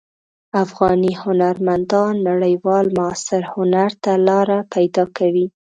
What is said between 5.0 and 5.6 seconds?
کوي.